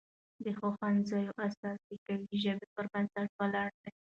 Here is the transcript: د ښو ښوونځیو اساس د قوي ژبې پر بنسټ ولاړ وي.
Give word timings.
د 0.43 0.45
ښو 0.57 0.67
ښوونځیو 0.77 1.37
اساس 1.45 1.77
د 1.89 1.91
قوي 2.05 2.35
ژبې 2.43 2.67
پر 2.75 2.85
بنسټ 2.91 3.29
ولاړ 3.39 3.69
وي. 3.81 3.89